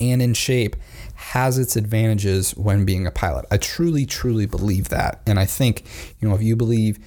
[0.00, 0.76] and in shape
[1.14, 3.46] has its advantages when being a pilot.
[3.50, 5.22] I truly, truly believe that.
[5.26, 5.84] And I think,
[6.20, 6.98] you know, if you believe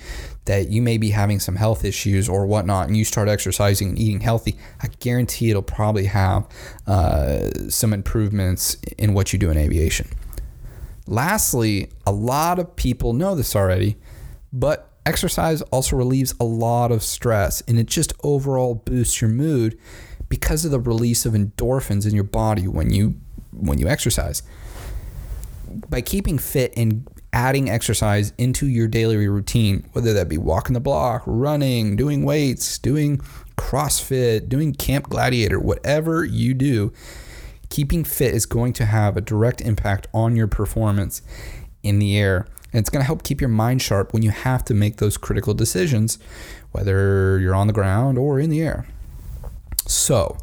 [0.46, 4.00] that you may be having some health issues or whatnot and you start exercising and
[4.00, 6.48] eating healthy, I guarantee it'll probably have
[6.88, 10.08] uh, some improvements in what you do in aviation.
[11.06, 13.98] Lastly, a lot of people know this already,
[14.52, 19.76] but Exercise also relieves a lot of stress and it just overall boosts your mood
[20.30, 23.20] because of the release of endorphins in your body when you
[23.52, 24.44] when you exercise.
[25.90, 30.80] By keeping fit and adding exercise into your daily routine, whether that be walking the
[30.80, 33.18] block, running, doing weights, doing
[33.58, 36.92] CrossFit, doing Camp Gladiator, whatever you do,
[37.70, 41.22] keeping fit is going to have a direct impact on your performance
[41.84, 44.64] in the air and it's going to help keep your mind sharp when you have
[44.66, 46.20] to make those critical decisions,
[46.72, 48.88] whether you're on the ground or in the air.
[49.90, 50.38] So,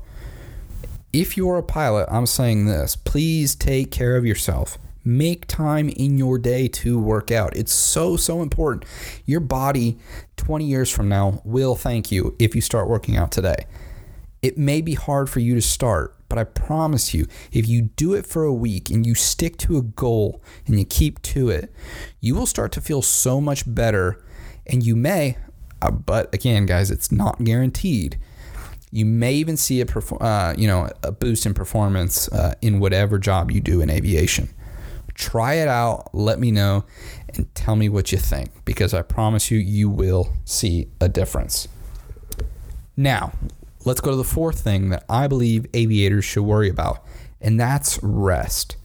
[1.12, 4.76] if you're a pilot, I'm saying this please take care of yourself.
[5.04, 7.56] Make time in your day to work out.
[7.56, 8.85] It's so, so important.
[9.24, 9.98] Your body
[10.37, 13.66] 20 years from now will thank you if you start working out today.
[14.42, 18.14] It may be hard for you to start, but I promise you, if you do
[18.14, 21.72] it for a week and you stick to a goal and you keep to it,
[22.18, 24.24] you will start to feel so much better.
[24.66, 25.37] And you may,
[25.80, 28.18] uh, but again, guys, it's not guaranteed.
[28.90, 33.18] You may even see a uh, you know a boost in performance uh, in whatever
[33.18, 34.49] job you do in aviation.
[35.14, 36.11] Try it out.
[36.14, 36.85] Let me know
[37.35, 41.68] and tell me what you think because I promise you, you will see a difference.
[42.96, 43.33] Now,
[43.85, 47.03] let's go to the fourth thing that I believe aviators should worry about,
[47.40, 48.77] and that's rest.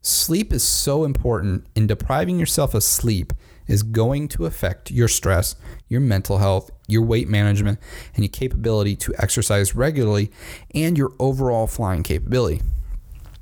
[0.00, 3.32] Sleep is so important, and depriving yourself of sleep
[3.66, 5.56] is going to affect your stress,
[5.88, 7.78] your mental health, your weight management,
[8.14, 10.30] and your capability to exercise regularly
[10.74, 12.60] and your overall flying capability.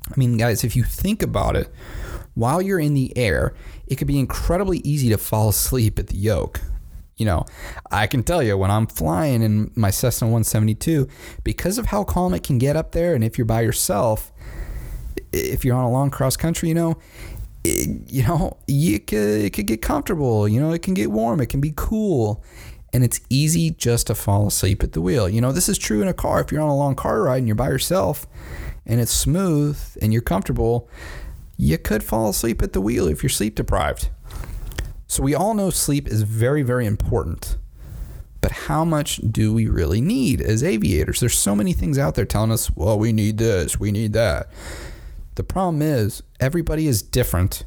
[0.09, 1.71] I mean, guys, if you think about it,
[2.35, 3.53] while you're in the air,
[3.87, 6.61] it could be incredibly easy to fall asleep at the yoke.
[7.17, 7.45] You know,
[7.91, 11.07] I can tell you when I'm flying in my Cessna 172,
[11.43, 14.31] because of how calm it can get up there, and if you're by yourself,
[15.31, 16.97] if you're on a long cross country, you know,
[17.63, 20.47] it, you know, you could, it could get comfortable.
[20.47, 21.39] You know, it can get warm.
[21.39, 22.43] It can be cool.
[22.93, 25.27] And it's easy just to fall asleep at the wheel.
[25.27, 26.41] You know, this is true in a car.
[26.41, 28.27] If you're on a long car ride and you're by yourself
[28.85, 30.87] and it's smooth and you're comfortable,
[31.57, 34.09] you could fall asleep at the wheel if you're sleep deprived.
[35.07, 37.57] So we all know sleep is very, very important.
[38.41, 41.19] But how much do we really need as aviators?
[41.19, 44.49] There's so many things out there telling us, well, we need this, we need that.
[45.35, 47.63] The problem is, everybody is different,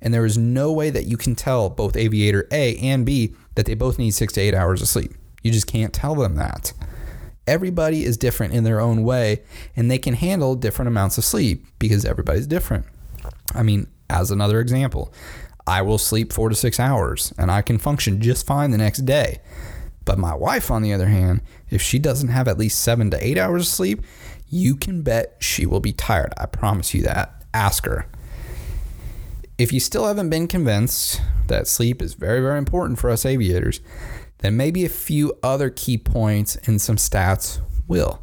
[0.00, 3.66] and there is no way that you can tell both aviator A and B that
[3.66, 5.12] they both need six to eight hours of sleep.
[5.42, 6.72] You just can't tell them that.
[7.46, 9.42] Everybody is different in their own way,
[9.76, 12.86] and they can handle different amounts of sleep because everybody's different.
[13.54, 15.12] I mean, as another example,
[15.66, 19.00] I will sleep four to six hours and I can function just fine the next
[19.00, 19.40] day.
[20.04, 21.40] But my wife, on the other hand,
[21.70, 24.02] if she doesn't have at least seven to eight hours of sleep,
[24.48, 26.34] you can bet she will be tired.
[26.36, 27.44] I promise you that.
[27.54, 28.06] Ask her.
[29.56, 33.80] If you still haven't been convinced that sleep is very, very important for us aviators,
[34.38, 38.20] then maybe a few other key points and some stats will.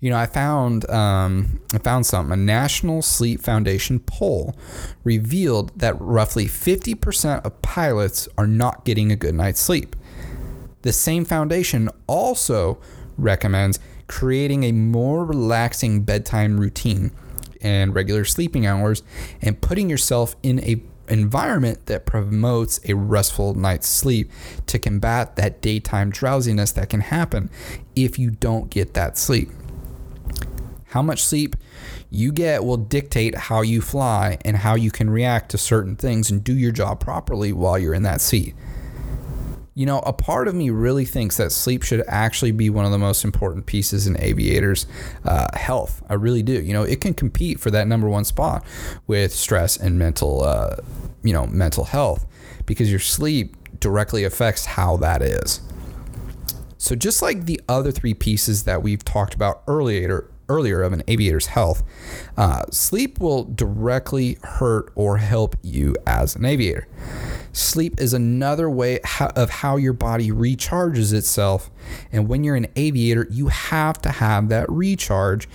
[0.00, 2.32] You know, I found um, I found something.
[2.32, 4.56] A National Sleep Foundation poll
[5.04, 9.94] revealed that roughly 50% of pilots are not getting a good night's sleep.
[10.80, 12.80] The same foundation also
[13.16, 13.78] recommends
[14.08, 17.12] creating a more relaxing bedtime routine
[17.62, 19.02] and regular sleeping hours
[19.40, 24.30] and putting yourself in a environment that promotes a restful night's sleep
[24.66, 27.50] to combat that daytime drowsiness that can happen
[27.94, 29.50] if you don't get that sleep.
[30.86, 31.56] How much sleep
[32.10, 36.30] you get will dictate how you fly and how you can react to certain things
[36.30, 38.54] and do your job properly while you're in that seat.
[39.74, 42.92] You know, a part of me really thinks that sleep should actually be one of
[42.92, 44.86] the most important pieces in aviators'
[45.24, 46.02] uh, health.
[46.10, 46.60] I really do.
[46.60, 48.64] You know, it can compete for that number one spot
[49.06, 50.76] with stress and mental, uh,
[51.22, 52.26] you know, mental health
[52.66, 55.60] because your sleep directly affects how that is.
[56.76, 61.02] So, just like the other three pieces that we've talked about earlier, earlier of an
[61.08, 61.82] aviator's health,
[62.36, 66.88] uh, sleep will directly hurt or help you as an aviator.
[67.52, 69.00] Sleep is another way
[69.36, 71.70] of how your body recharges itself.
[72.10, 75.48] And when you're an aviator, you have to have that recharge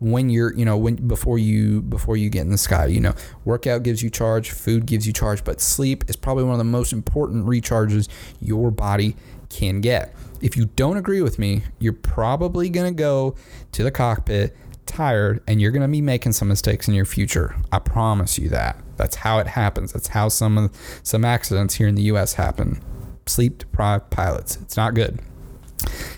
[0.00, 2.86] when you're, you know, when before you before you get in the sky.
[2.86, 6.54] You know, workout gives you charge, food gives you charge, but sleep is probably one
[6.54, 8.08] of the most important recharges
[8.40, 9.14] your body
[9.48, 10.14] can get.
[10.40, 13.36] If you don't agree with me, you're probably going to go
[13.72, 17.56] to the cockpit tired and you're going to be making some mistakes in your future.
[17.72, 18.83] I promise you that.
[18.96, 19.92] That's how it happens.
[19.92, 20.70] That's how some
[21.02, 22.82] some accidents here in the US happen.
[23.26, 24.56] Sleep deprived pilots.
[24.56, 25.20] It's not good.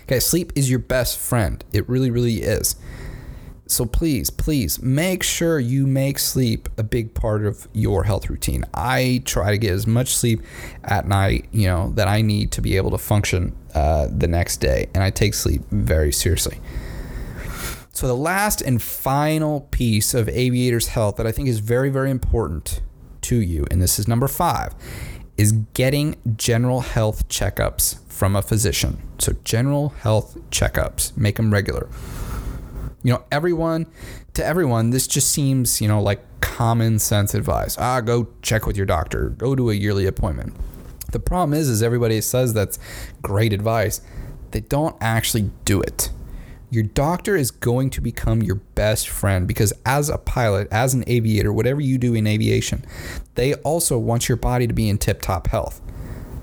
[0.03, 1.63] Okay, sleep is your best friend.
[1.73, 2.75] It really really is.
[3.69, 8.63] So please, please make sure you make sleep a big part of your health routine.
[8.73, 10.41] I try to get as much sleep
[10.85, 14.57] at night, you know, that I need to be able to function uh, the next
[14.57, 16.61] day, and I take sleep very seriously.
[17.97, 22.11] So, the last and final piece of aviators' health that I think is very, very
[22.11, 22.83] important
[23.21, 24.75] to you, and this is number five,
[25.35, 29.01] is getting general health checkups from a physician.
[29.17, 31.89] So, general health checkups, make them regular.
[33.01, 33.87] You know, everyone,
[34.35, 37.79] to everyone, this just seems, you know, like common sense advice.
[37.79, 40.53] Ah, go check with your doctor, go to a yearly appointment.
[41.13, 42.77] The problem is, is everybody says that's
[43.23, 44.01] great advice.
[44.51, 46.11] They don't actually do it
[46.69, 51.03] your doctor is going to become your best friend because as a pilot, as an
[51.07, 52.83] aviator, whatever you do in aviation,
[53.35, 55.81] they also want your body to be in tip top health.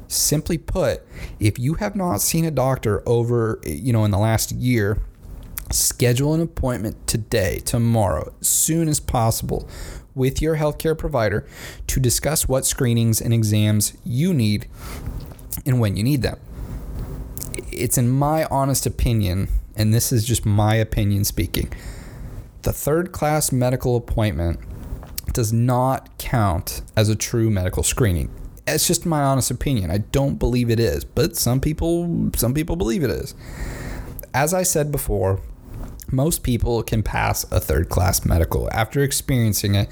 [0.08, 1.02] Simply put,
[1.40, 4.98] if you have not seen a doctor over, you know, in the last year,
[5.70, 9.68] schedule an appointment today, tomorrow, as soon as possible
[10.14, 11.46] with your healthcare provider
[11.88, 14.68] to discuss what screenings and exams you need
[15.66, 16.38] and when you need them.
[17.72, 21.72] It's in my honest opinion and this is just my opinion speaking,
[22.62, 24.60] the third class medical appointment
[25.32, 28.30] does not count as a true medical screening.
[28.66, 29.90] It's just my honest opinion.
[29.90, 33.34] I don't believe it is, but some people some people believe it is.
[34.32, 35.40] as I said before,
[36.10, 38.68] most people can pass a third class medical.
[38.72, 39.88] After experiencing it,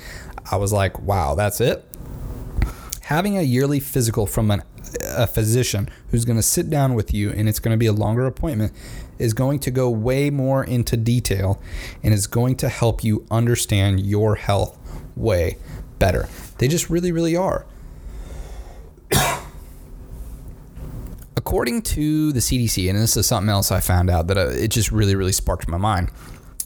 [0.51, 1.85] I was like, wow, that's it.
[3.03, 4.63] Having a yearly physical from an,
[5.03, 7.93] a physician who's going to sit down with you and it's going to be a
[7.93, 8.73] longer appointment
[9.23, 11.63] is going to go way more into detail
[12.03, 14.77] and is going to help you understand your health
[15.15, 15.57] way
[16.01, 16.29] better.
[16.59, 17.65] They just really, really are.
[21.37, 24.73] According to the CDC, and this is something else I found out that uh, it
[24.73, 26.11] just really, really sparked my mind.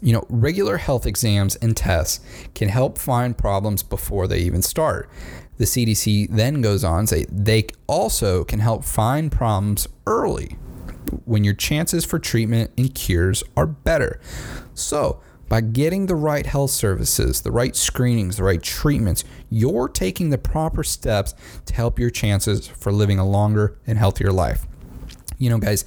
[0.00, 2.20] You know, regular health exams and tests
[2.54, 5.11] can help find problems before they even start.
[5.59, 10.57] The CDC then goes on to say they also can help find problems early
[11.24, 14.20] when your chances for treatment and cures are better.
[14.74, 20.30] So, by getting the right health services, the right screenings, the right treatments, you're taking
[20.30, 21.34] the proper steps
[21.66, 24.66] to help your chances for living a longer and healthier life
[25.39, 25.84] you know, guys,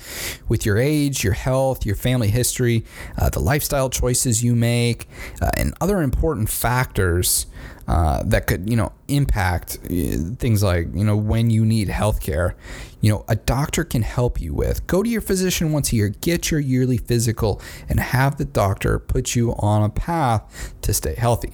[0.48, 2.86] with your age, your health, your family history,
[3.18, 5.08] uh, the lifestyle choices you make,
[5.42, 7.48] uh, and other important factors
[7.88, 9.90] uh, that could, you know, impact uh,
[10.38, 12.56] things like, you know, when you need health care,
[13.02, 14.86] you know, a doctor can help you with.
[14.86, 19.00] Go to your physician once a year, get your yearly physical, and have the doctor
[19.00, 21.54] put you on a path to stay healthy.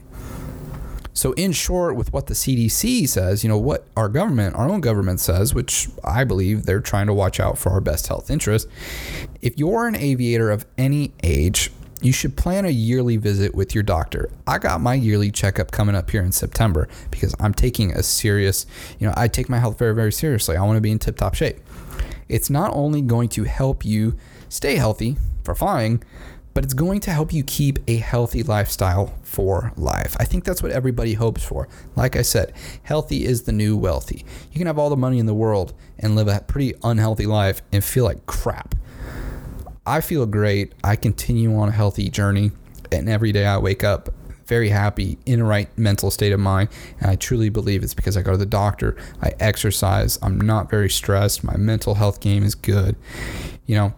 [1.16, 4.82] So, in short, with what the CDC says, you know, what our government, our own
[4.82, 8.68] government says, which I believe they're trying to watch out for our best health interest,
[9.42, 13.84] if you're an aviator of any age, you should plan a yearly visit with your
[13.84, 14.30] doctor.
[14.46, 18.66] I got my yearly checkup coming up here in September because I'm taking a serious,
[19.00, 20.58] you know, I take my health very, very seriously.
[20.58, 21.58] I want to be in tip top shape.
[22.28, 24.18] It's not only going to help you
[24.50, 26.04] stay healthy for flying,
[26.56, 30.16] but it's going to help you keep a healthy lifestyle for life.
[30.20, 31.68] I think that's what everybody hopes for.
[31.98, 32.54] Like I said,
[32.84, 34.26] healthy is the new wealthy.
[34.52, 37.62] You can have all the money in the world and live a pretty unhealthy life
[37.74, 38.74] and feel like crap.
[39.86, 40.74] I feel great.
[40.82, 42.52] I continue on a healthy journey,
[42.90, 44.10] and every day I wake up
[44.48, 46.70] very happy, in a right mental state of mind.
[47.02, 50.70] And I truly believe it's because I go to the doctor, I exercise, I'm not
[50.70, 52.96] very stressed, my mental health game is good.
[53.66, 53.94] You know,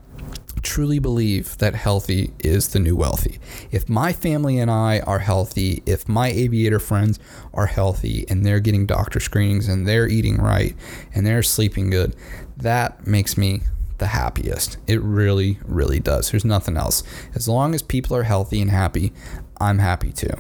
[0.68, 3.39] truly believe that healthy is the new wealthy.
[3.72, 7.20] If my family and I are healthy, if my aviator friends
[7.53, 10.76] are healthy and they're getting doctor screenings and they're eating right
[11.15, 12.18] and they're sleeping good,
[12.57, 13.61] that makes me
[13.97, 14.78] the happiest.
[14.88, 16.32] It really, really does.
[16.32, 17.01] There's nothing else.
[17.34, 19.13] As long as people are healthy and happy,
[19.61, 20.36] I'm happy too.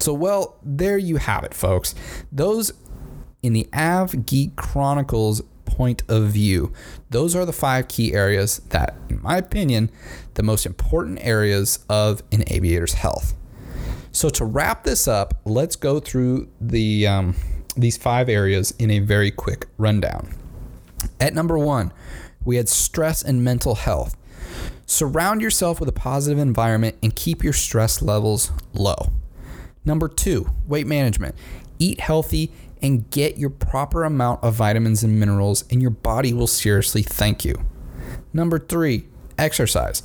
[0.00, 1.94] So, well, there you have it, folks.
[2.32, 2.72] Those
[3.40, 6.72] in the Av Geek Chronicles point of view.
[7.10, 9.90] Those are the five key areas that, in my opinion,
[10.34, 13.34] the most important areas of an aviator's health.
[14.12, 17.34] So to wrap this up, let's go through the um,
[17.76, 20.34] these five areas in a very quick rundown.
[21.20, 21.92] At number one,
[22.44, 24.16] we had stress and mental health.
[24.86, 29.10] Surround yourself with a positive environment and keep your stress levels low.
[29.84, 31.34] Number two, weight management.
[31.78, 32.52] Eat healthy
[32.82, 37.44] and get your proper amount of vitamins and minerals, and your body will seriously thank
[37.44, 37.54] you.
[38.32, 39.08] Number three,
[39.38, 40.02] exercise.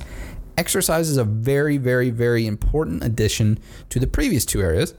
[0.56, 3.58] Exercise is a very, very, very important addition
[3.88, 4.94] to the previous two areas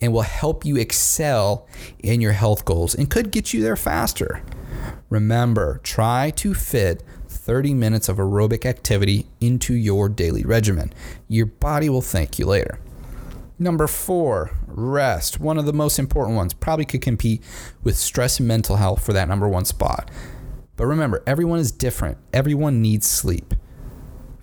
[0.00, 1.66] and will help you excel
[1.98, 4.42] in your health goals and could get you there faster.
[5.08, 10.92] Remember, try to fit 30 minutes of aerobic activity into your daily regimen.
[11.28, 12.78] Your body will thank you later.
[13.62, 15.38] Number four, rest.
[15.38, 16.54] One of the most important ones.
[16.54, 17.42] Probably could compete
[17.82, 20.10] with stress and mental health for that number one spot.
[20.76, 22.16] But remember, everyone is different.
[22.32, 23.52] Everyone needs sleep.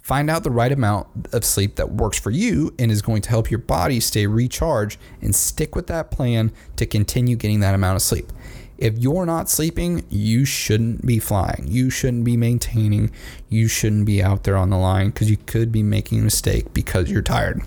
[0.04, 3.30] Find out the right amount of sleep that works for you and is going to
[3.32, 7.96] help your body stay recharged and stick with that plan to continue getting that amount
[7.96, 8.32] of sleep.
[8.78, 11.66] If you're not sleeping, you shouldn't be flying.
[11.68, 13.10] You shouldn't be maintaining.
[13.50, 16.72] You shouldn't be out there on the line because you could be making a mistake
[16.72, 17.64] because you're tired.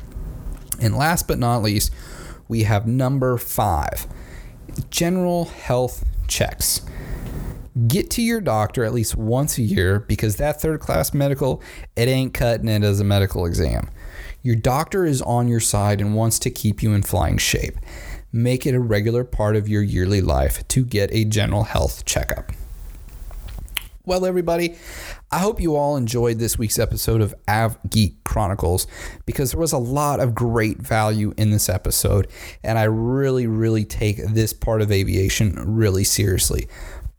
[0.80, 1.92] And last but not least,
[2.48, 4.06] we have number five
[4.90, 6.82] general health checks.
[7.86, 11.62] Get to your doctor at least once a year because that third class medical,
[11.96, 13.88] it ain't cutting it as a medical exam.
[14.42, 17.76] Your doctor is on your side and wants to keep you in flying shape.
[18.32, 22.52] Make it a regular part of your yearly life to get a general health checkup.
[24.04, 24.76] Well, everybody,
[25.32, 28.88] I hope you all enjoyed this week's episode of Av Geek Chronicles
[29.26, 32.26] because there was a lot of great value in this episode,
[32.64, 36.66] and I really, really take this part of aviation really seriously.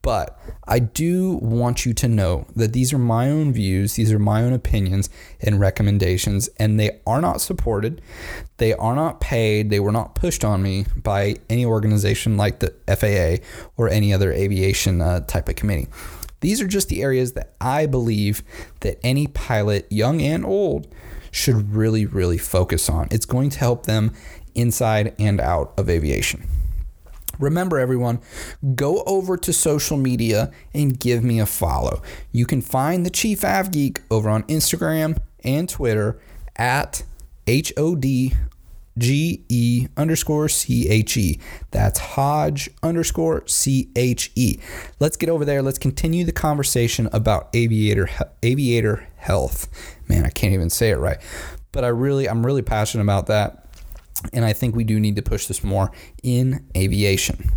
[0.02, 0.38] But
[0.68, 4.44] I do want you to know that these are my own views, these are my
[4.44, 5.10] own opinions
[5.40, 8.02] and recommendations, and they are not supported,
[8.58, 12.74] they are not paid, they were not pushed on me by any organization like the
[12.88, 13.46] FAA
[13.78, 15.88] or any other aviation uh, type of committee.
[16.42, 18.44] These are just the areas that I believe
[18.82, 20.94] that any pilot, young and old,
[21.32, 23.08] should really, really focus on.
[23.10, 24.14] It's going to help them
[24.54, 26.46] inside and out of aviation.
[27.40, 28.20] Remember, everyone,
[28.76, 32.02] go over to social media and give me a follow.
[32.32, 36.20] You can find the Chief Av Geek over on Instagram and Twitter
[36.58, 37.04] at
[37.48, 38.34] HOD
[38.98, 41.40] G E underscore C H E.
[41.72, 44.60] That's Hodge underscore C H E.
[45.00, 45.62] Let's get over there.
[45.62, 48.10] Let's continue the conversation about aviator
[48.44, 49.70] aviator health.
[50.08, 51.18] Man, I can't even say it right,
[51.72, 53.66] but I really I'm really passionate about that,
[54.34, 55.92] and I think we do need to push this more
[56.24, 57.52] in aviation.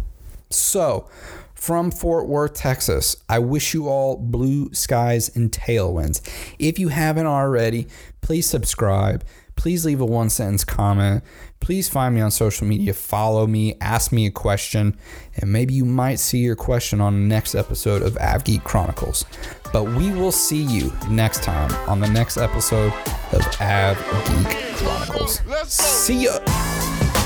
[0.51, 1.09] So.
[1.55, 6.21] From Fort Worth, Texas, I wish you all blue skies and tailwinds.
[6.59, 7.87] If you haven't already,
[8.21, 9.25] please subscribe
[9.57, 11.23] please leave a one sentence comment.
[11.61, 14.99] Please find me on social media, follow me, ask me a question,
[15.37, 19.25] and maybe you might see your question on the next episode of AvGeek Chronicles.
[19.73, 22.93] But we will see you next time on the next episode
[23.33, 25.41] of AvGeek Chronicles.
[25.73, 27.24] See ya!